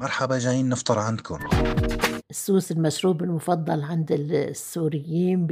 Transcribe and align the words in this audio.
مرحبا 0.00 0.38
جايين 0.38 0.68
نفطر 0.68 0.98
عندكم. 0.98 1.38
السوس 2.30 2.70
المشروب 2.72 3.22
المفضل 3.22 3.82
عند 3.82 4.12
السوريين 4.12 5.46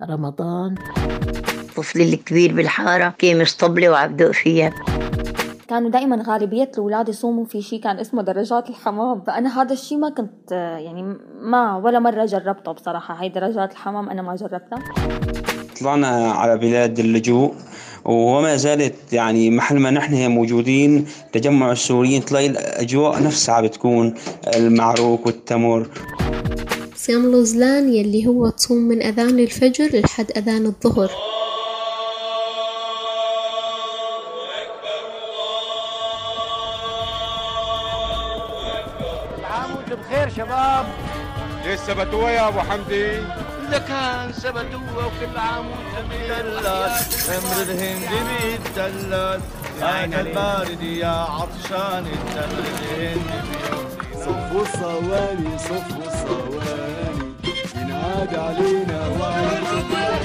برمضان. 0.00 0.74
طفلي 1.76 2.14
الكبير 2.14 2.54
بالحارة 2.54 3.14
كيمس 3.18 3.54
طبلة 3.54 3.88
وعبدق 3.88 4.30
فيها. 4.30 4.74
كانوا 5.68 5.90
دائما 5.90 6.24
غالبية 6.28 6.70
الأولاد 6.74 7.08
يصوموا 7.08 7.44
في 7.44 7.62
شيء 7.62 7.80
كان 7.80 7.98
اسمه 7.98 8.22
درجات 8.22 8.70
الحمام. 8.70 9.22
فأنا 9.26 9.62
هذا 9.62 9.72
الشيء 9.72 9.98
ما 9.98 10.10
كنت 10.10 10.52
يعني 10.52 11.16
ما 11.40 11.76
ولا 11.76 11.98
مرة 11.98 12.24
جربته 12.24 12.72
بصراحة. 12.72 13.14
هاي 13.14 13.28
درجات 13.28 13.72
الحمام 13.72 14.10
أنا 14.10 14.22
ما 14.22 14.36
جربتها. 14.36 14.78
طلعنا 15.80 16.32
على 16.32 16.58
بلاد 16.58 16.98
اللجوء 16.98 17.54
وما 18.04 18.56
زالت 18.56 19.12
يعني 19.12 19.50
محل 19.50 19.78
ما 19.78 19.90
نحن 19.90 20.30
موجودين. 20.30 21.06
تجمع 21.32 21.72
السوريين 21.72 22.24
تلاقي 22.24 22.46
الأجواء 22.46 23.22
نفسها 23.22 23.60
بتكون 23.60 24.14
المعروك 24.56 25.26
والتمر. 25.26 25.88
صيام 26.96 27.24
الغزلان 27.24 27.94
يلي 27.94 28.26
هو 28.26 28.48
تصوم 28.48 28.78
من 28.78 29.02
أذان 29.02 29.38
الفجر 29.38 30.00
لحد 30.00 30.30
أذان 30.36 30.66
الظهر. 30.66 31.10
بخير 39.70 40.28
شباب. 40.36 40.86
ليش 41.64 41.80
سبتوها 41.80 42.30
يا 42.30 42.48
أبو 42.48 42.60
حمدي؟ 42.60 43.18
لكان 43.70 44.32
سبتوها 44.32 45.06
وكل 45.06 45.38
عام 45.38 45.66
وأنت 45.70 46.30
أمر 47.28 47.62
الهند 47.62 48.08
بيتدلل 48.28 49.40
عين 49.82 50.14
البارد 50.14 50.82
يا 50.82 51.08
عطشان 51.08 52.06
التمر 52.06 52.64
الهند 52.92 53.30
صفوا 54.14 54.62
الصواني 54.62 55.58
صفوا 55.58 56.04
الصواني 56.06 57.32
ينعاد 57.76 58.34
علينا 58.34 59.08
وعلينا 59.20 60.21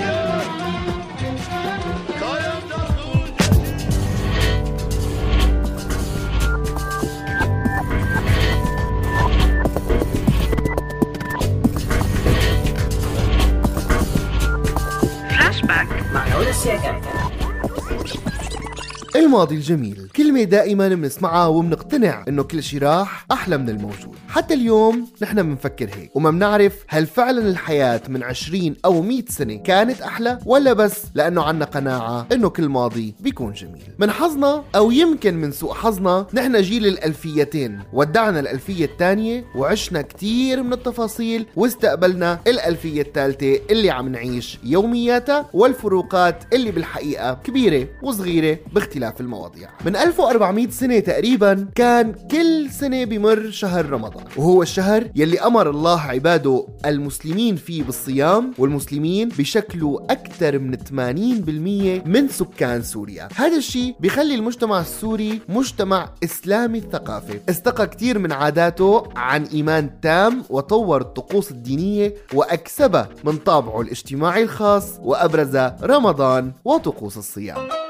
الماضي 19.27 19.55
الجميل. 19.55 20.07
كلمة 20.37 20.49
دائما 20.49 20.87
بنسمعها 20.87 21.47
وبنقتنع 21.47 22.25
إنه 22.27 22.43
كل 22.43 22.63
شي 22.63 22.77
راح 22.77 23.25
أحلى 23.31 23.57
من 23.57 23.69
الموجود. 23.69 24.15
حتى 24.29 24.53
اليوم 24.53 25.07
نحن 25.21 25.43
بنفكر 25.43 25.89
هيك 25.95 26.15
وما 26.15 26.31
بنعرف 26.31 26.73
هل 26.87 27.07
فعلا 27.07 27.49
الحياة 27.49 28.01
من 28.09 28.23
20 28.23 28.75
أو 28.85 29.01
100 29.01 29.23
سنة 29.29 29.55
كانت 29.55 30.01
أحلى 30.01 30.39
ولا 30.45 30.73
بس 30.73 31.03
لأنه 31.13 31.43
عنا 31.43 31.65
قناعة 31.65 32.27
إنه 32.31 32.49
كل 32.49 32.69
ماضي 32.69 33.15
بيكون 33.19 33.53
جميل. 33.53 33.83
من 33.99 34.11
حظنا 34.11 34.63
أو 34.75 34.91
يمكن 34.91 35.33
من 35.33 35.51
سوء 35.51 35.73
حظنا 35.73 36.27
نحن 36.33 36.61
جيل 36.61 36.87
الألفيتين. 36.87 37.79
ودعنا 37.93 38.39
الألفية 38.39 38.85
الثانية 38.85 39.45
وعشنا 39.55 40.01
كتير 40.01 40.63
من 40.63 40.73
التفاصيل 40.73 41.45
واستقبلنا 41.55 42.39
الألفية 42.47 43.01
الثالثة 43.01 43.59
اللي 43.69 43.89
عم 43.89 44.09
نعيش 44.09 44.59
يومياتها 44.63 45.49
والفروقات 45.53 46.43
اللي 46.53 46.71
بالحقيقة 46.71 47.33
كبيرة 47.33 47.87
وصغيرة 48.03 48.59
باختلاف 48.73 49.21
المواضيع. 49.21 49.69
من 49.85 49.95
1400 50.31 50.69
سنة 50.69 50.99
تقريبا 50.99 51.67
كان 51.75 52.13
كل 52.31 52.69
سنة 52.71 53.03
بمر 53.03 53.51
شهر 53.51 53.89
رمضان. 53.89 54.23
وهو 54.37 54.61
الشهر 54.61 55.09
يلي 55.15 55.39
أمر 55.39 55.69
الله 55.69 56.01
عباده 56.01 56.67
المسلمين 56.85 57.55
فيه 57.55 57.83
بالصيام 57.83 58.53
والمسلمين 58.57 59.29
بشكلوا 59.29 60.11
أكثر 60.11 60.59
من 60.59 60.77
80% 60.77 62.07
من 62.07 62.27
سكان 62.27 62.81
سوريا. 62.81 63.27
هذا 63.35 63.57
الشيء 63.57 63.95
بيخلي 63.99 64.35
المجتمع 64.35 64.81
السوري 64.81 65.41
مجتمع 65.49 66.09
إسلامي 66.23 66.77
الثقافة. 66.77 67.39
استقى 67.49 67.87
كثير 67.87 68.19
من 68.19 68.31
عاداته 68.31 69.03
عن 69.15 69.43
إيمان 69.43 69.99
تام 70.01 70.43
وطور 70.49 71.01
الطقوس 71.01 71.51
الدينية 71.51 72.13
وأكسبها 72.33 73.09
من 73.23 73.37
طابعه 73.37 73.81
الاجتماعي 73.81 74.43
الخاص 74.43 74.99
وأبرز 74.99 75.55
رمضان 75.81 76.51
وطقوس 76.65 77.17
الصيام. 77.17 77.86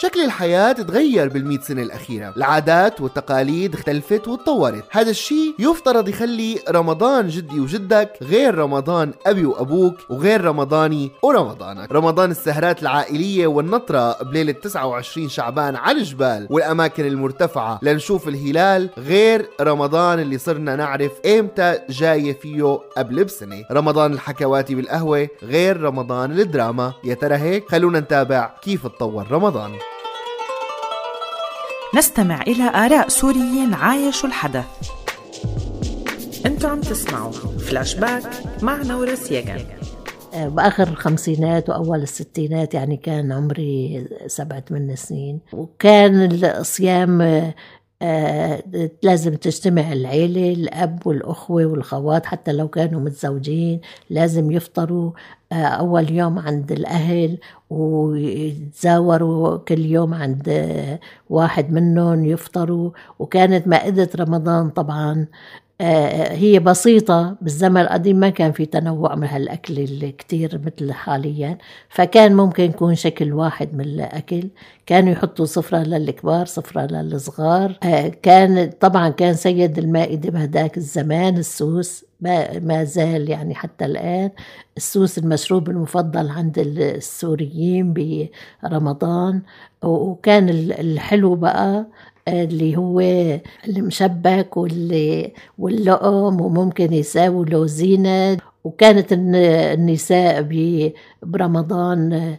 شكل 0.00 0.20
الحياة 0.20 0.72
تغير 0.72 1.28
بالمئة 1.28 1.60
سنة 1.60 1.82
الأخيرة. 1.82 2.32
العادات 2.36 3.00
والتقاليد 3.00 3.74
اختلفت 3.74 4.28
وتطورت. 4.28 4.84
هذا 4.90 5.10
الشيء 5.10 5.54
يفترض 5.58 6.08
يخلي 6.08 6.58
رمضان 6.70 7.28
جدي 7.28 7.60
وجدك 7.60 8.12
غير 8.22 8.54
رمضان 8.54 9.12
أبي 9.26 9.44
وأبوك 9.44 9.94
وغير 10.10 10.44
رمضاني 10.44 11.10
ورمضانك. 11.22 11.92
رمضان 11.92 12.30
السهرات 12.30 12.82
العائلية 12.82 13.46
والنطرة 13.46 14.22
بليلة 14.22 14.52
29 14.52 15.28
شعبان 15.28 15.76
على 15.76 15.98
الجبال 15.98 16.46
والأماكن 16.50 17.06
المرتفعة 17.06 17.78
لنشوف 17.82 18.28
الهلال 18.28 18.90
غير 18.98 19.48
رمضان 19.60 20.20
اللي 20.20 20.38
صرنا 20.38 20.76
نعرف 20.76 21.12
إمتى 21.26 21.78
جاية 21.90 22.32
فيه 22.32 22.78
قبل 22.96 23.24
بسنة. 23.24 23.64
رمضان 23.72 24.12
الحكواتي 24.12 24.74
بالقهوة 24.74 25.28
غير 25.42 25.80
رمضان 25.80 26.40
الدراما. 26.40 26.92
يا 27.04 27.14
ترى 27.14 27.34
هيك؟ 27.34 27.70
خلونا 27.70 28.00
نتابع 28.00 28.50
كيف 28.62 28.86
تطور 28.86 29.26
رمضان. 29.30 29.70
نستمع 31.94 32.42
إلى 32.42 32.62
آراء 32.62 33.08
سوريين 33.08 33.74
عايشوا 33.74 34.28
الحدث. 34.28 34.64
أنتم 36.46 36.68
عم 36.68 36.80
تسمعوا 36.80 37.32
فلاش 37.32 37.94
باك 37.94 38.22
مع 38.62 38.82
نورس 38.82 39.14
يغن 39.14 39.58
بآخر 40.34 40.88
الخمسينات 40.88 41.68
وأول 41.68 42.02
الستينات 42.02 42.74
يعني 42.74 42.96
كان 42.96 43.32
عمري 43.32 44.06
سبعة 44.26 44.60
ثمان 44.60 44.96
سنين. 44.96 45.40
وكان 45.52 46.44
الصيام 46.44 47.22
آه 48.02 48.62
لازم 49.02 49.34
تجتمع 49.34 49.92
العيلة 49.92 50.52
الأب 50.52 51.06
والأخوة 51.06 51.66
والخوات 51.66 52.26
حتى 52.26 52.52
لو 52.52 52.68
كانوا 52.68 53.00
متزوجين 53.00 53.80
لازم 54.10 54.50
يفطروا. 54.50 55.10
آه 55.10 55.14
أول 55.52 56.10
يوم 56.12 56.38
عند 56.38 56.72
الأهل 56.72 57.38
ويتزاوروا 57.70 59.56
كل 59.56 59.78
يوم 59.78 60.14
عند 60.14 60.48
آه 60.48 61.00
واحد 61.30 61.72
منهم 61.72 62.24
يفطروا. 62.24 62.90
وكانت 63.18 63.68
مائدة 63.68 64.08
رمضان 64.16 64.70
طبعا. 64.70 65.26
هي 66.30 66.58
بسيطة 66.58 67.36
بالزمن 67.40 67.80
القديم 67.80 68.16
ما 68.16 68.30
كان 68.30 68.52
في 68.52 68.66
تنوع 68.66 69.14
من 69.14 69.26
هالأكل 69.26 69.78
الكتير 69.78 70.60
مثل 70.66 70.92
حاليا. 70.92 71.58
فكان 71.88 72.34
ممكن 72.34 72.64
يكون 72.64 72.94
شكل 72.94 73.32
واحد 73.32 73.74
من 73.74 73.80
الأكل. 73.80 74.48
كانوا 74.86 75.12
يحطوا 75.12 75.44
صفرة 75.44 75.78
للكبار 75.78 76.46
صفرة 76.46 76.86
للصغار. 76.86 77.72
كان 78.22 78.70
طبعا 78.80 79.08
كان 79.08 79.34
سيد 79.34 79.78
المائدة 79.78 80.30
بهداك 80.30 80.76
الزمان 80.76 81.36
السوس. 81.36 82.07
ما 82.20 82.84
زال 82.84 83.30
يعني 83.30 83.54
حتى 83.54 83.84
الآن 83.84 84.30
السوس 84.76 85.18
المشروب 85.18 85.68
المفضل 85.70 86.28
عند 86.30 86.58
السوريين 86.58 87.94
برمضان. 88.62 89.42
وكان 89.84 90.48
الحلو 90.48 91.34
بقى 91.34 91.86
اللي 92.28 92.76
هو 92.76 93.00
المشبك 93.68 94.56
واللي 94.56 95.32
واللقم 95.58 96.40
وممكن 96.40 96.92
يساووا 96.92 97.44
له 97.44 97.66
زينة. 97.66 98.38
وكانت 98.64 99.06
النساء 99.12 100.42
برمضان 101.22 102.36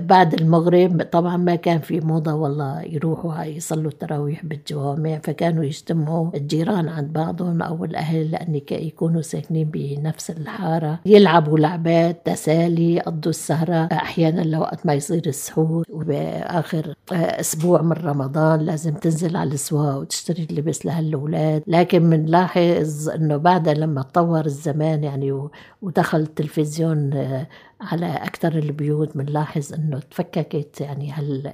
بعد 0.00 0.34
المغرب 0.34 1.02
طبعا 1.12 1.36
ما 1.36 1.54
كان 1.54 1.78
في 1.78 2.00
موضة 2.00 2.34
والله 2.34 2.82
يروحوا 2.82 3.42
يصلوا 3.44 3.90
التراويح 3.90 4.44
بالجوامع 4.44 5.18
فكانوا 5.24 5.64
يجتمعوا 5.64 6.30
الجيران 6.34 6.88
عند 6.88 7.12
بعضهم 7.12 7.62
أو 7.62 7.84
الأهل 7.84 8.30
لأن 8.30 8.60
يكونوا 8.70 9.22
ساكنين 9.22 9.70
بنفس 9.70 10.30
الحارة 10.30 10.98
يلعبوا 11.06 11.58
لعبات 11.58 12.26
تسالي 12.26 12.94
يقضوا 12.94 13.30
السهرة. 13.30 13.88
أحيانا 13.92 14.40
لوقت 14.40 14.86
ما 14.86 14.94
يصير 14.94 15.22
السحور 15.26 15.84
وبآخر 15.90 16.94
أسبوع 17.12 17.82
من 17.82 17.92
رمضان 17.92 18.60
لازم 18.60 18.94
تنزل 18.94 19.36
على 19.36 19.48
الأسواق 19.48 19.98
وتشتري 19.98 20.46
اللبس 20.50 20.86
لهالأولاد. 20.86 21.62
لكن 21.66 22.10
بنلاحظ 22.10 23.08
أنه 23.08 23.36
بعد 23.36 23.68
لما 23.68 24.02
تطور 24.02 24.46
الزمان 24.46 25.04
يعني 25.04 25.48
ودخل 25.82 26.20
التلفزيون 26.20 27.10
على 27.80 28.06
أكثر 28.06 28.52
البيوت 28.52 29.16
بنلاحظ 29.16 29.72
إنه 29.74 29.98
تفككت 29.98 30.80
يعني 30.80 31.12
هال 31.12 31.52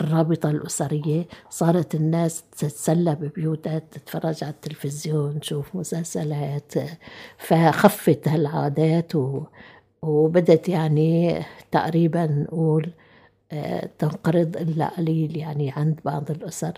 الرابطة 0.00 0.50
الأسرية 0.50 1.26
صارت 1.50 1.94
الناس 1.94 2.42
تتسلى 2.58 3.14
ببيوتها 3.14 3.78
تتفرج 3.78 4.44
على 4.44 4.52
التلفزيون 4.52 5.40
تشوف 5.40 5.76
مسلسلات 5.76 6.72
فخفت 7.38 8.28
هالعادات 8.28 9.14
و 9.14 9.42
وبدت 10.02 10.68
يعني 10.68 11.42
تقريبا 11.70 12.26
نقول 12.26 12.90
آه، 13.52 13.88
تنقرض 13.98 14.56
إلا 14.56 14.88
قليل 14.88 15.36
يعني 15.36 15.70
عند 15.70 16.00
بعض 16.04 16.30
الأسر. 16.30 16.72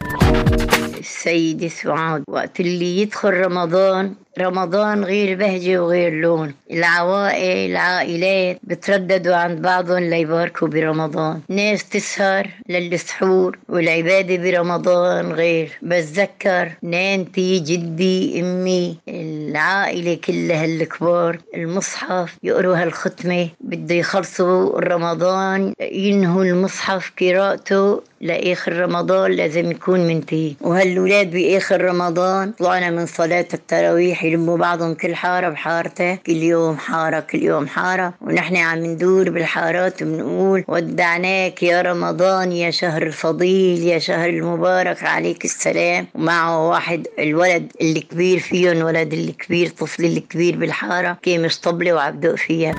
السيدة 0.98 1.68
سعاد 1.68 2.24
وقت 2.28 2.60
اللي 2.60 2.98
يدخل 2.98 3.30
رمضان 3.30 4.14
رمضان 4.38 5.04
غير 5.04 5.36
بهجة 5.38 5.82
وغير 5.82 6.12
لون. 6.12 6.54
العوائل 6.70 7.70
العائلات 7.70 8.58
بترددوا 8.62 9.36
عند 9.36 9.62
بعضهم 9.62 9.98
ليباركوا 9.98 10.68
برمضان. 10.68 11.40
ناس 11.48 11.88
تسهر 11.88 12.48
للسحور 12.68 13.58
والعبادة 13.68 14.36
برمضان 14.36 15.32
غير. 15.32 15.70
بتذكر 15.82 16.72
نانتي 16.82 17.58
جدي 17.58 18.40
أمي 18.40 18.96
العائلة 19.08 20.14
كلها 20.14 20.64
الكبار 20.64 21.38
المصحف 21.54 22.36
يقروا 22.42 22.76
هالختمة. 22.76 23.48
بده 23.60 23.94
يخلصوا 23.94 24.80
رمضان 24.80 25.72
ينهوا 25.80 26.44
المصحف 26.44 27.12
قراءته 27.20 28.02
لآخر 28.20 28.72
رمضان 28.72 29.30
لازم 29.30 29.70
يكون 29.70 30.00
منتهي. 30.06 30.52
وهالولاد 30.60 31.30
بآخر 31.30 31.80
رمضان 31.80 32.52
طلعنا 32.52 32.90
من 32.90 33.06
صلاة 33.06 33.46
التراويح 33.54 34.23
يلموا 34.24 34.56
بعضهم 34.56 34.94
كل 34.94 35.14
حارة 35.14 35.48
بحارته 35.48 36.14
كل 36.14 36.32
يوم 36.32 36.76
حارة 36.76 37.20
كل 37.20 37.42
يوم 37.42 37.66
حارة. 37.66 38.14
ونحن 38.20 38.56
عم 38.56 38.78
ندور 38.78 39.30
بالحارات 39.30 40.02
وبنقول 40.02 40.64
ودعناك 40.68 41.62
يا 41.62 41.82
رمضان 41.82 42.52
يا 42.52 42.70
شهر 42.70 43.02
الفضيل 43.02 43.82
يا 43.82 43.98
شهر 43.98 44.28
المبارك. 44.28 45.04
عليك 45.04 45.44
السلام. 45.44 46.06
ومعه 46.14 46.68
واحد 46.68 47.06
الولد 47.18 47.72
الكبير 47.80 48.38
فيهم 48.38 48.84
ولد 48.84 49.12
الكبير 49.12 49.68
طفل 49.68 50.04
الكبير 50.04 50.56
بالحارة. 50.58 51.16
كان 51.22 51.48
طبلة 51.62 51.92
وعبدق 51.94 52.34
فيها. 52.34 52.74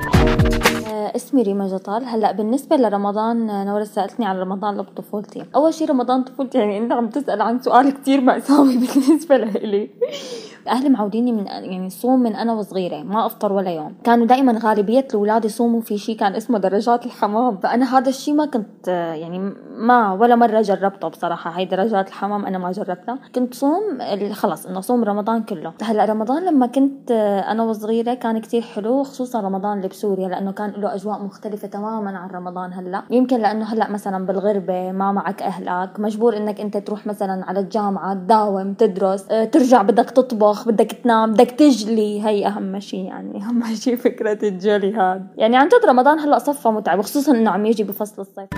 اسمي 1.15 1.41
ريما 1.41 1.67
جطال. 1.67 2.05
هلأ 2.05 2.31
بالنسبة 2.31 2.75
لرمضان 2.75 3.65
نورة 3.65 3.83
سألتني 3.83 4.25
عن 4.25 4.37
رمضان 4.37 4.77
بطفولتي 4.81 5.45
أول 5.55 5.73
شي 5.73 5.85
رمضان 5.85 6.23
طفولتي 6.23 6.57
يعني 6.57 6.77
أنت 6.77 6.91
عم 6.91 7.09
تسأل 7.09 7.41
عن 7.41 7.61
سؤال 7.61 7.93
كتير 7.93 8.21
مأساوي 8.21 8.77
بالنسبة 8.81 9.37
لإلي. 9.37 9.89
أهلي 10.67 10.89
معوديني 10.89 11.31
من 11.37 11.47
يعني 11.47 11.89
صوم 11.89 12.19
من 12.19 12.35
أنا 12.35 12.53
وصغيرة 12.53 13.03
ما 13.03 13.25
أفطر 13.25 13.53
ولا 13.53 13.71
يوم. 13.71 13.95
كانوا 14.03 14.25
دائما 14.25 14.59
غالبية 14.63 15.07
الأولاد 15.09 15.45
يصوموا 15.45 15.81
في 15.81 15.97
شيء 15.97 16.17
كان 16.17 16.35
اسمه 16.35 16.57
درجات 16.59 17.05
الحمام. 17.05 17.57
فأنا 17.57 17.97
هذا 17.97 18.09
الشيء 18.09 18.33
ما 18.33 18.45
كنت 18.45 18.87
يعني 18.87 19.53
ما 19.77 20.13
ولا 20.13 20.35
مرة 20.35 20.61
جربته 20.61 21.07
بصراحة. 21.07 21.51
هاي 21.51 21.65
درجات 21.65 22.07
الحمام 22.07 22.45
أنا 22.45 22.57
ما 22.57 22.71
جربتها. 22.71 23.19
كنت 23.35 23.53
صوم 23.53 23.81
خلص 24.33 24.65
إنه 24.65 24.81
صوم 24.81 25.03
رمضان 25.03 25.43
كله. 25.43 25.73
هلأ 25.81 26.05
رمضان 26.05 26.45
لما 26.45 26.67
كنت 26.67 27.11
أنا 27.47 27.63
وصغيرة 27.63 28.13
كان 28.13 28.39
كتير 28.39 28.61
حلو 28.61 29.03
خصوصا 29.03 29.41
رمضان 29.41 29.77
اللي 29.77 29.87
بسوريا 29.87 30.27
لأنه 30.27 30.51
كان 30.51 30.73
له 30.77 30.95
أجواء 30.95 31.23
مختلفة 31.23 31.67
تماما 31.67 32.17
عن 32.17 32.29
رمضان 32.29 32.73
هلأ. 32.73 33.03
يمكن 33.09 33.39
لأنه 33.39 33.65
هلأ 33.65 33.91
مثلا 33.91 34.25
بالغربة 34.25 34.91
ما 34.91 35.11
معك 35.11 35.41
أهلك. 35.41 35.99
مجبور 35.99 36.37
إنك 36.37 36.61
أنت 36.61 36.77
تروح 36.77 37.07
مثلا 37.07 37.45
على 37.45 37.59
الجامعة 37.59 38.13
تداوم 38.13 38.73
تدرس 38.73 39.25
ترجع 39.25 39.81
بدك 39.81 40.09
تطبخ 40.09 40.67
بدك 40.67 40.91
تنام. 40.91 41.24
بدك 41.25 41.51
تجلي. 41.51 42.25
هي 42.25 42.47
أهم 42.47 42.79
شيء 42.79 43.05
يعني. 43.05 43.37
أهم 43.43 43.75
شيء 43.75 43.95
فكرة 43.95 44.47
الجلي 44.47 44.93
هاد. 44.93 45.27
يعني 45.37 45.57
عن 45.57 45.67
جد 45.67 45.85
رمضان 45.85 46.19
هلأ 46.19 46.39
صفى 46.39 46.67
متعب 46.67 47.01
خصوصا 47.01 47.31
إنه 47.31 47.51
عم 47.51 47.65
يجي 47.65 47.83
بفصل 47.83 48.21
الصيف. 48.21 48.49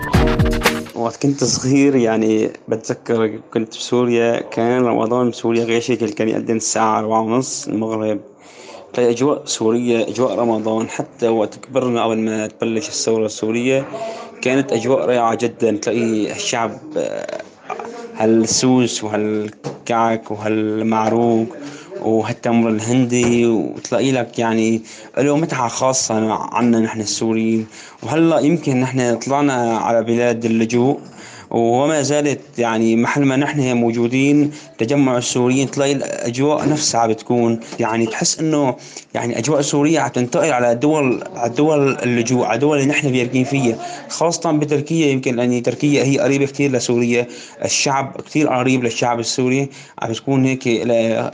وقت 0.96 1.22
كنت 1.24 1.44
صغير 1.44 1.96
يعني 1.96 2.50
بتذكر 2.68 3.40
كنت 3.54 3.70
بسوريا 3.70 4.40
كان 4.40 4.86
رمضان 4.86 5.30
بسوريا 5.30 5.64
غير 5.64 5.82
شكل 5.82 6.10
كان 6.10 6.30
يقدم 6.30 6.56
الساعة 6.56 7.00
أربعة 7.00 7.22
ونص 7.22 7.68
المغرب. 7.68 8.20
تلاقي 8.94 9.12
أجواء 9.12 9.46
سورية 9.46 10.08
أجواء 10.08 10.40
رمضان. 10.40 10.90
حتى 10.90 11.28
وقت 11.28 11.56
كبرنا 11.56 12.04
قبل 12.04 12.18
ما 12.18 12.48
تبلش 12.48 12.88
الثورة 12.88 13.26
السورية 13.26 13.86
كانت 14.42 14.74
أجواء 14.74 15.06
رائعة 15.06 15.36
جدا. 15.36 15.78
تلاقي 15.78 16.32
الشعب 16.32 16.72
هالسوس 18.18 19.04
وهالكعك 19.04 20.32
وهالمعروك. 20.32 21.58
وهالتمر 22.02 22.70
الهندي 22.70 23.46
وتلاقي 23.46 24.12
لك 24.12 24.40
يعني 24.40 24.82
له 25.18 25.38
متعة 25.38 25.68
خاصة 25.68 26.34
عنا 26.34 26.80
نحن 26.80 27.02
السوريين. 27.02 27.68
وهلأ 28.04 28.40
يمكن 28.40 28.80
نحن 28.80 29.16
طلعنا 29.16 29.78
على 29.78 30.04
بلاد 30.04 30.46
اللجوء. 30.46 31.00
وما 31.52 32.02
زالت 32.02 32.40
يعني 32.58 32.96
محل 32.96 33.26
ما 33.26 33.36
نحن 33.36 33.78
موجودين. 33.78 34.52
تجمع 34.78 35.18
السوريين 35.18 35.72
تلاقي 35.72 35.92
الأجواء 35.92 36.70
نفسها 36.70 37.08
بتكون 37.08 37.60
يعني 37.80 38.06
تحس 38.06 38.40
إنه 38.40 38.76
يعني 39.14 39.40
أجواء 39.40 39.62
سوريا 39.62 40.00
عم 40.00 40.10
تنتقل 40.10 40.52
على 40.52 40.76
دول 40.76 41.24
على 41.36 41.50
دول 41.50 41.98
اللجوء 41.98 42.46
على 42.46 42.60
دول 42.60 42.78
اللي 42.78 42.90
نحن 42.90 43.12
بيركين 43.12 43.44
فيها. 43.44 43.78
خاصة 44.10 44.52
بتركيا 44.52 45.08
يمكن 45.08 45.36
لأن 45.36 45.64
تركيا 45.64 46.04
هي 46.04 46.20
قريبة 46.20 46.46
كثير 46.46 46.72
لسوريا. 46.72 47.28
الشعب 47.66 48.22
كثير 48.26 48.48
قريب 48.48 48.84
للشعب 48.84 49.20
السوري. 49.20 49.70
عم 50.02 50.10
بتكون 50.10 50.46
هيك 50.46 50.68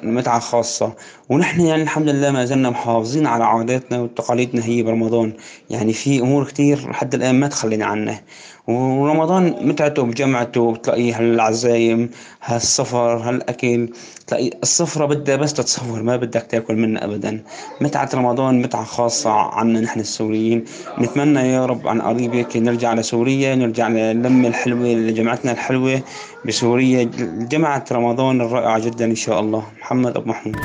متعة 0.03 0.39
خاصة. 0.39 0.93
ونحن 1.29 1.61
يعني 1.61 1.83
الحمد 1.83 2.09
لله 2.09 2.31
ما 2.31 2.45
زلنا 2.45 2.69
محافظين 2.69 3.27
على 3.27 3.43
عاداتنا 3.43 4.01
وتقاليدنا 4.01 4.65
هي 4.65 4.83
برمضان. 4.83 5.33
يعني 5.69 5.93
في 5.93 6.19
أمور 6.19 6.45
كثير 6.45 6.89
لحد 6.89 7.13
الآن 7.13 7.39
ما 7.39 7.47
تخلينا 7.47 7.85
عنها. 7.85 8.21
ورمضان 8.67 9.55
متعته 9.61 10.03
بجمعته 10.03 10.71
بتلاقي 10.71 11.11
هالعزايم 11.11 12.09
هالسفر 12.43 13.17
هالأكل 13.17 13.89
تلاقي 14.27 14.49
السفرة 14.63 15.05
بدها 15.05 15.35
بس 15.35 15.53
تتصور 15.53 16.03
ما 16.03 16.15
بدك 16.15 16.45
تاكل 16.49 16.75
منها 16.75 17.05
ابدا. 17.05 17.43
متعة 17.81 18.09
رمضان 18.13 18.61
متعة 18.61 18.83
خاصة 18.83 19.31
عنا 19.31 19.79
نحن 19.79 19.99
السوريين. 19.99 20.65
نتمنى 20.99 21.39
يا 21.39 21.65
رب 21.65 21.87
عن 21.87 22.01
قريب 22.01 22.35
هيك 22.35 22.57
نرجع 22.57 22.93
لسوريا 22.93 23.55
نرجع 23.55 23.87
للمة 23.87 24.47
الحلوة 24.47 24.87
لجمعتنا 24.87 25.51
الحلوة 25.51 26.01
بسوريا. 26.45 27.03
جمعة 27.51 27.85
رمضان 27.91 28.41
الرائعة 28.41 28.79
جدا 28.79 29.05
إن 29.05 29.15
شاء 29.15 29.39
الله. 29.39 29.63
محمد 29.81 30.17
أبو 30.17 30.29
محمود. 30.29 30.55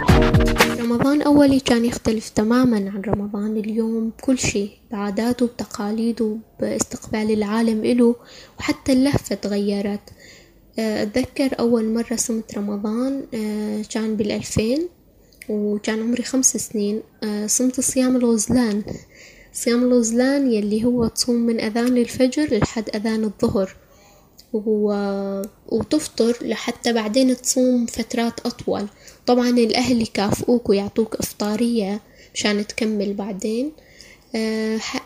رمضان 0.80 1.22
أولي 1.22 1.60
كان 1.60 1.84
يختلف 1.84 2.28
تماما 2.28 2.76
عن 2.76 3.02
رمضان 3.08 3.56
اليوم 3.56 4.12
كل 4.22 4.38
شي 4.38 4.77
بعاداته 4.92 5.46
بتقاليده 5.46 6.36
باستقبال 6.60 7.30
العالم 7.30 7.84
إله 7.84 8.14
وحتى 8.58 8.92
اللهفة 8.92 9.34
تغيرت. 9.34 10.00
أتذكر 10.78 11.58
أول 11.60 11.84
مرة 11.84 12.16
صمت 12.16 12.58
رمضان 12.58 13.24
كان 13.90 14.16
بالألفين 14.16 14.88
وكان 15.48 16.02
عمري 16.02 16.22
خمس 16.22 16.56
سنين. 16.56 17.02
صمت 17.46 17.80
صيام 17.80 18.16
الغزلان. 18.16 18.82
صيام 19.52 19.82
الغزلان 19.82 20.52
يلي 20.52 20.84
هو 20.84 21.06
تصوم 21.06 21.36
من 21.36 21.60
أذان 21.60 21.96
الفجر 21.96 22.58
لحد 22.58 22.96
أذان 22.96 23.24
الظهر 23.24 23.76
و... 24.52 24.92
وتفطر 25.68 26.38
لحتى 26.42 26.92
بعدين 26.92 27.36
تصوم 27.36 27.86
فترات 27.86 28.46
أطول. 28.46 28.86
طبعا 29.26 29.48
الأهل 29.48 30.02
يكافئوك 30.02 30.68
ويعطوك 30.68 31.14
إفطارية 31.14 32.00
مشان 32.34 32.66
تكمل 32.66 33.14
بعدين. 33.14 33.72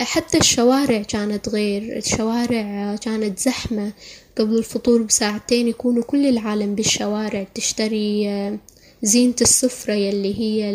حتى 0.00 0.38
الشوارع 0.38 1.02
كانت 1.02 1.48
غير. 1.48 1.96
الشوارع 1.96 2.96
كانت 2.96 3.38
زحمة. 3.38 3.92
قبل 4.38 4.58
الفطور 4.58 5.02
بساعتين 5.02 5.68
يكونوا 5.68 6.02
كل 6.02 6.26
العالم 6.26 6.74
بالشوارع. 6.74 7.46
تشتري 7.54 8.58
زينة 9.02 9.34
السفرة 9.40 9.94
يلي 9.94 10.40
هي 10.40 10.70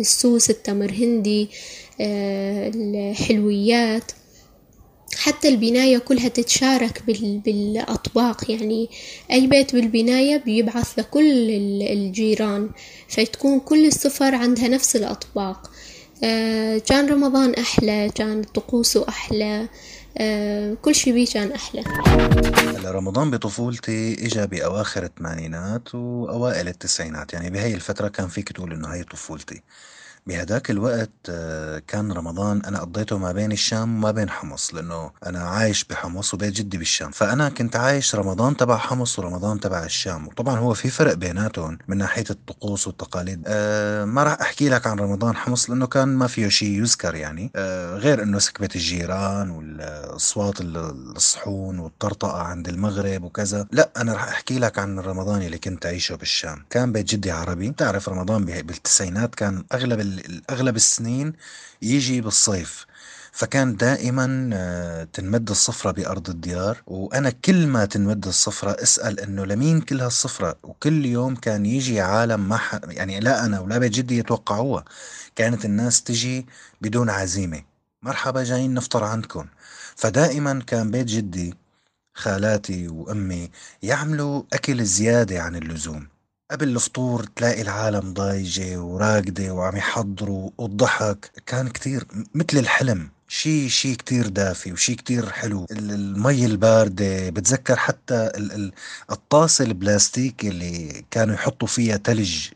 السوس 0.00 0.50
التمر 0.50 0.90
هندي 0.90 1.48
الحلويات. 2.00 4.12
حتى 5.16 5.48
البناية 5.48 5.98
كلها 5.98 6.28
تتشارك 6.28 7.02
بالأطباق. 7.44 8.50
يعني 8.50 8.88
أي 9.30 9.46
بيت 9.46 9.74
بالبناية 9.74 10.36
بيبعث 10.36 10.98
لكل 10.98 11.50
الجيران. 11.82 12.70
فتكون 13.08 13.60
كل 13.60 13.86
السفر 13.86 14.34
عندها 14.34 14.68
نفس 14.68 14.96
الأطباق. 14.96 15.70
كان 16.86 17.10
رمضان 17.10 17.54
أحلى 17.54 18.10
كان 18.14 18.42
طقوسه 18.42 19.08
أحلى 19.08 19.68
كل 20.82 20.94
شي 20.94 21.12
بيه 21.12 21.26
كان 21.26 21.52
أحلى. 21.52 21.84
هلا 22.76 22.90
رمضان 22.90 23.30
بطفولتي 23.30 24.26
إجا 24.26 24.44
بأواخر 24.44 25.04
الثمانينات 25.04 25.94
وأوائل 25.94 26.68
التسعينات 26.68 27.32
يعني 27.32 27.50
بهي 27.50 27.74
الفترة 27.74 28.08
كان 28.08 28.28
فيك 28.28 28.52
تقول 28.52 28.72
إنه 28.72 28.88
هي 28.88 29.04
طفولتي. 29.04 29.62
بهداك 30.28 30.70
الوقت 30.70 31.10
كان 31.86 32.12
رمضان 32.12 32.62
أنا 32.64 32.80
قضيته 32.80 33.18
ما 33.18 33.32
بين 33.32 33.52
الشام 33.52 33.96
وما 33.96 34.10
بين 34.10 34.30
حمص 34.30 34.74
لأنه 34.74 35.10
أنا 35.26 35.40
عايش 35.40 35.84
بحمص 35.84 36.34
وبيت 36.34 36.52
جدي 36.52 36.78
بالشام. 36.78 37.10
فأنا 37.10 37.48
كنت 37.48 37.76
عايش 37.76 38.14
رمضان 38.14 38.56
تبع 38.56 38.76
حمص 38.76 39.18
ورمضان 39.18 39.60
تبع 39.60 39.84
الشام. 39.84 40.28
وطبعا 40.28 40.58
هو 40.58 40.74
في 40.74 40.90
فرق 40.90 41.14
بيناتهم 41.14 41.78
من 41.88 41.96
ناحية 41.96 42.24
الطقوس 42.30 42.86
والتقاليد. 42.86 43.42
أه 43.46 44.04
ما 44.04 44.22
راح 44.22 44.40
أحكي 44.40 44.68
لك 44.68 44.86
عن 44.86 45.00
رمضان 45.00 45.36
حمص 45.36 45.70
لأنه 45.70 45.86
كان 45.86 46.08
ما 46.08 46.26
فيه 46.26 46.48
شيء 46.48 46.82
يذكر 46.82 47.14
يعني. 47.14 47.50
أه 47.56 47.96
غير 47.96 48.22
أنه 48.22 48.38
سكبة 48.38 48.68
الجيران 48.74 49.50
والأصوات 49.50 50.60
الصحون 50.60 51.78
والطرطقة 51.78 52.42
عند 52.42 52.68
المغرب 52.68 53.22
وكذا. 53.24 53.66
لا 53.72 53.90
أنا 53.96 54.12
راح 54.12 54.28
أحكي 54.28 54.58
لك 54.58 54.78
عن 54.78 54.98
رمضان 54.98 55.42
اللي 55.42 55.58
كنت 55.58 55.86
أعيشه 55.86 56.14
بالشام. 56.14 56.64
كان 56.70 56.92
بيت 56.92 57.06
جدي 57.06 57.30
عربي. 57.30 57.70
تعرف 57.70 58.08
رمضان 58.08 58.44
بالتسعينات 58.44 59.34
كان 59.34 59.64
أغلب 59.72 60.17
اغلب 60.50 60.76
السنين 60.76 61.32
يجي 61.82 62.20
بالصيف. 62.20 62.86
فكان 63.32 63.76
دائما 63.76 64.50
آه، 64.54 65.04
تنمد 65.04 65.50
الصفرة 65.50 65.90
بأرض 65.90 66.30
الديار. 66.30 66.82
وأنا 66.86 67.30
كل 67.30 67.66
ما 67.66 67.84
تنمد 67.84 68.26
الصفرة 68.26 68.82
أسأل 68.82 69.20
إنه 69.20 69.44
لمين 69.46 69.80
كل 69.80 70.00
هالصفرة؟ 70.00 70.56
وكل 70.62 71.06
يوم 71.06 71.36
كان 71.36 71.66
يجي 71.66 72.00
عالم 72.00 72.48
ما 72.48 72.56
ح... 72.56 72.80
يعني 72.88 73.20
لا 73.20 73.44
أنا 73.44 73.60
ولا 73.60 73.78
بيت 73.78 73.92
جدي 73.92 74.18
يتوقعوها. 74.18 74.84
كانت 75.36 75.64
الناس 75.64 76.02
تجي 76.02 76.46
بدون 76.80 77.10
عزيمة. 77.10 77.62
مرحبا 78.02 78.44
جايين 78.44 78.74
نفطر 78.74 79.04
عندكم. 79.04 79.46
فدائما 79.96 80.62
كان 80.66 80.90
بيت 80.90 81.06
جدي 81.06 81.54
خالاتي 82.14 82.88
وأمي 82.88 83.50
يعملوا 83.82 84.42
أكل 84.52 84.84
زيادة 84.84 85.42
عن 85.42 85.56
اللزوم. 85.56 86.08
قبل 86.50 86.68
الفطور 86.68 87.24
تلاقي 87.36 87.62
العالم 87.62 88.12
ضايجة 88.12 88.76
وراقدة 88.80 89.52
وعم 89.54 89.76
يحضروا 89.76 90.50
والضحك 90.58 91.30
كان 91.46 91.68
كتير 91.68 92.06
مثل 92.34 92.58
الحلم. 92.58 93.08
شي 93.28 93.68
شي 93.68 93.94
كتير 93.94 94.28
دافي 94.28 94.72
وشي 94.72 94.94
كتير 94.94 95.30
حلو. 95.30 95.66
المي 95.70 96.44
الباردة 96.46 97.30
بتذكر 97.30 97.76
حتى 97.76 98.30
الطاسة 99.10 99.64
البلاستيك 99.64 100.44
اللي 100.44 101.04
كانوا 101.10 101.34
يحطوا 101.34 101.68
فيها 101.68 101.96
تلج 101.96 102.48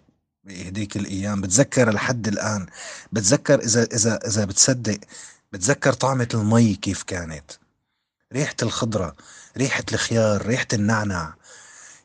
بهديك 0.45 0.97
الأيام. 0.97 1.41
بتذكر 1.41 1.91
لحد 1.91 2.29
الآن. 2.29 2.67
بتذكر 3.13 3.61
إذا 3.61 3.83
إذا 3.83 4.19
إذا 4.27 4.45
بتصدق. 4.45 4.99
بتذكر 5.53 5.93
طعمة 5.93 6.29
المي 6.35 6.75
كيف 6.75 7.03
كانت. 7.03 7.51
ريحة 8.33 8.57
الخضرة 8.63 9.17
ريحة 9.57 9.85
الخيار 9.93 10.47
ريحة 10.47 10.67
النعنع 10.73 11.35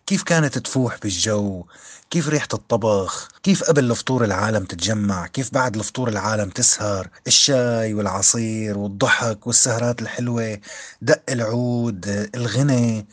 كيف 0.08 0.24
كانت 0.24 0.58
تفوح 0.58 0.98
بالجو؟ 1.04 1.66
كيف 2.10 2.30
ريحة 2.30 2.48
الطبخ؟ 2.54 3.30
كيف 3.44 3.64
قبل 3.64 3.92
الفطور 3.92 4.24
العالم 4.24 4.66
تتجمع؟ 4.66 5.28
كيف 5.28 5.54
بعد 5.54 5.76
الفطور 5.76 6.10
العالم 6.10 6.50
تسهر؟ 6.50 7.08
الشاي 7.28 7.94
والعصير 7.94 8.78
والضحك 8.78 9.48
والسهرات 9.48 10.02
الحلوة 10.02 10.60
دق 11.02 11.24
العود 11.30 12.30
الغنى 12.36 13.08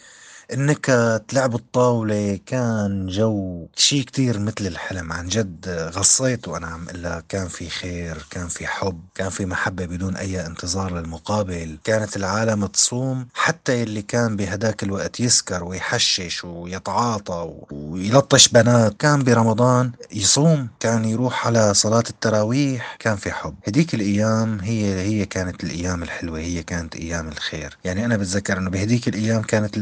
النكت 0.53 1.25
لعب 1.33 1.55
الطاولة 1.55 2.41
كان 2.47 3.07
جو 3.07 3.67
شي 3.77 4.03
كتير 4.03 4.39
مثل 4.39 4.67
الحلم. 4.67 5.13
عن 5.13 5.27
جد 5.27 5.69
غصيت 5.69 6.49
وأنا 6.49 6.67
عم 6.67 6.89
إلا 6.89 7.23
كان 7.29 7.49
في 7.49 7.69
خير 7.69 8.27
كان 8.31 8.49
في 8.49 8.67
حب 8.67 9.01
كان 9.15 9.29
في 9.31 9.47
محبة 9.47 9.87
بدون 9.87 10.17
أي 10.17 10.47
انتظار 10.47 10.99
للمقابل. 10.99 11.79
كانت 11.85 12.17
العالم 12.17 12.67
تصوم. 12.67 13.29
حتى 13.35 13.83
اللي 13.83 14.03
كان 14.03 14.37
بهداك 14.37 14.83
الوقت 14.83 15.21
يسكر 15.21 15.65
ويحشش 15.65 16.45
ويتعاطى 16.45 17.53
ويلطش 17.71 18.49
بنات. 18.49 18.97
كان 18.99 19.25
برمضان 19.25 19.93
يصوم. 20.13 20.69
كان 20.81 21.05
يروح 21.05 21.47
على 21.47 21.75
صلاة 21.75 22.05
التراويح. 22.11 22.97
كان 22.99 23.17
في 23.17 23.33
حب. 23.33 23.55
هديك 23.67 23.95
الأيام 23.95 24.61
هي 24.61 25.01
هي 25.01 25.27
كانت 25.27 25.65
الأيام 25.65 26.03
الحلوة. 26.03 26.39
هي 26.39 26.63
كانت 26.63 26.97
أيام 26.97 27.29
الخير. 27.29 27.77
يعني 27.85 28.05
أنا 28.05 28.17
بتذكر 28.17 28.59
أنه 28.59 28.71
بهديك 28.71 29.09
الأيام 29.09 29.43
كانت 29.43 29.77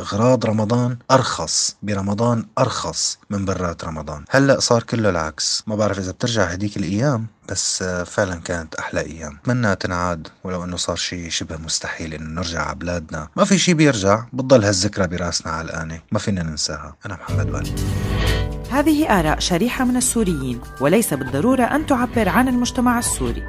إغراض 0.00 0.46
رمضان 0.46 0.96
أرخص 1.10 1.76
برمضان 1.82 2.46
أرخص 2.58 3.18
من 3.30 3.44
برات 3.44 3.84
رمضان. 3.84 4.24
هلأ 4.30 4.60
صار 4.60 4.82
كله 4.82 5.10
العكس. 5.10 5.64
ما 5.66 5.76
بعرف 5.76 5.98
إذا 5.98 6.12
بترجع 6.12 6.44
هديك 6.44 6.76
الأيام 6.76 7.26
بس 7.48 7.82
فعلا 7.82 8.34
كانت 8.34 8.74
أحلى 8.74 9.00
أيام. 9.00 9.38
اتمنى 9.42 9.76
تنعاد 9.76 10.28
ولو 10.44 10.64
إنه 10.64 10.76
صار 10.76 10.96
شيء 10.96 11.30
شبه 11.30 11.56
مستحيل 11.56 12.14
إنه 12.14 12.30
نرجع 12.30 12.62
على 12.62 12.74
بلادنا. 12.74 13.28
ما 13.36 13.44
في 13.44 13.58
شيء 13.58 13.74
بيرجع 13.74 14.24
بتضل 14.32 14.64
هالذكرى 14.64 15.06
براسنا 15.06 15.52
علقانه 15.52 16.00
ما 16.12 16.18
فينا 16.18 16.42
ننساها. 16.42 16.96
أنا 17.06 17.14
محمد 17.14 17.50
والي 17.50 17.74
هذه 18.70 19.20
آراء 19.20 19.38
شريحة 19.38 19.84
من 19.84 19.96
السوريين 19.96 20.60
وليس 20.80 21.14
بالضرورة 21.14 21.62
أن 21.62 21.86
تعبر 21.86 22.28
عن 22.28 22.48
المجتمع 22.48 22.98
السوري. 22.98 23.48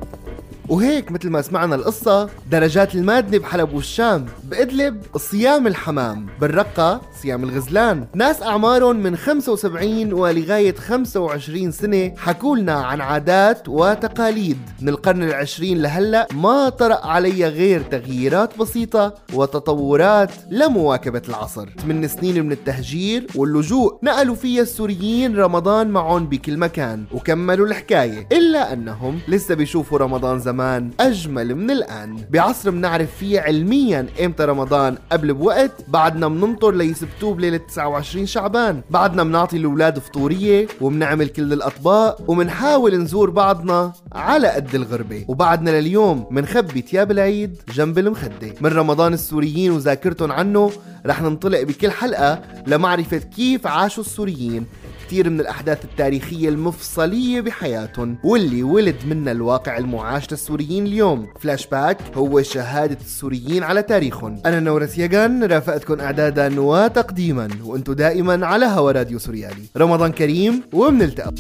وهيك 0.71 1.11
مثل 1.11 1.29
ما 1.29 1.41
سمعنا 1.41 1.75
القصة 1.75 2.29
درجات 2.51 2.95
المادة 2.95 3.37
بحلب 3.37 3.73
والشام 3.73 4.25
بإدلب 4.43 5.01
صيام 5.17 5.67
الحمام 5.67 6.27
بالرقة 6.41 7.01
صيام 7.21 7.43
الغزلان. 7.43 8.07
ناس 8.15 8.43
أعمارهم 8.43 8.95
من 8.95 9.17
75 9.17 10.13
ولغاية 10.13 10.75
25 10.75 11.71
سنة 11.71 12.13
حكوا 12.17 12.57
لنا 12.57 12.73
عن 12.73 13.01
عادات 13.01 13.69
وتقاليد. 13.69 14.57
من 14.81 14.89
القرن 14.89 15.23
العشرين 15.23 15.81
لهلأ 15.81 16.27
ما 16.33 16.69
طرأ 16.69 17.05
علي 17.05 17.47
غير 17.47 17.81
تغييرات 17.81 18.57
بسيطة 18.57 19.13
وتطورات 19.33 20.31
لمواكبة 20.49 21.21
العصر. 21.29 21.69
من 21.87 22.07
سنين 22.07 22.45
من 22.45 22.51
التهجير 22.51 23.27
واللجوء 23.35 23.99
نقلوا 24.03 24.35
فيها 24.35 24.61
السوريين 24.61 25.35
رمضان 25.35 25.87
معهم 25.87 26.27
بكل 26.27 26.57
مكان 26.57 27.05
وكملوا 27.13 27.67
الحكاية 27.67 28.27
إلا 28.31 28.73
أنهم 28.73 29.19
لسه 29.27 29.55
بيشوفوا 29.55 29.97
رمضان 29.97 30.39
زمان. 30.39 30.60
زمان 30.61 30.91
أجمل 30.99 31.55
من 31.55 31.71
الآن. 31.71 32.25
بعصر 32.29 32.69
بنعرف 32.69 33.15
فيه 33.19 33.39
علميا 33.39 34.07
إمتى 34.25 34.43
رمضان؟ 34.43 34.97
قبل 35.11 35.33
بوقت؟ 35.33 35.71
بعدنا 35.87 36.27
بننطر 36.27 36.71
ليثبتوه 36.71 37.33
بليلة 37.33 37.57
29 37.57 38.25
شعبان. 38.25 38.81
بعدنا 38.89 39.23
بنعطي 39.23 39.57
الأولاد 39.57 39.99
فطورية 39.99 40.67
وبنعمل 40.81 41.27
كل 41.27 41.53
الأطباق 41.53 42.21
وبنحاول 42.27 42.97
نزور 42.97 43.29
بعضنا 43.29 43.93
على 44.11 44.47
قد 44.47 44.75
الغربة. 44.75 45.25
وبعدنا 45.27 45.81
لليوم 45.81 46.25
منخبي 46.31 46.81
تياب 46.81 47.11
العيد 47.11 47.61
جنب 47.73 47.97
المخدة. 47.99 48.53
من 48.61 48.69
رمضان 48.69 49.13
السوريين 49.13 49.71
وذاكرتهم 49.71 50.31
عنه 50.31 50.71
رح 51.05 51.21
ننطلق 51.21 51.61
بكل 51.61 51.91
حلقة 51.91 52.41
لمعرفة 52.67 53.17
كيف 53.17 53.67
عاشوا 53.67 54.03
السوريين. 54.03 54.65
كثير 55.11 55.29
من 55.29 55.39
الأحداث 55.39 55.85
التاريخية 55.85 56.49
المفصلية 56.49 57.41
بحياتهم 57.41 58.17
واللي 58.23 58.63
ولد 58.63 58.95
منها 59.05 59.31
الواقع 59.31 59.77
المعاش 59.77 60.31
للسوريين 60.31 60.85
اليوم. 60.85 61.27
فلاش 61.39 61.67
باك 61.67 61.97
هو 62.15 62.41
شهادة 62.41 62.97
السوريين 63.01 63.63
على 63.63 63.83
تاريخهم. 63.83 64.41
أنا 64.45 64.59
نورس 64.59 64.97
يغن 64.97 65.43
رافقتكم 65.43 65.99
إعدادا 65.99 66.61
وتقديما 66.61 67.49
وأنتم 67.63 67.93
دائما 67.93 68.45
على 68.45 68.65
هوا 68.65 68.91
راديو 68.91 69.19
سوريالي. 69.19 69.63
رمضان 69.77 70.11
كريم 70.11 70.63
وبنلتقى 70.73 71.33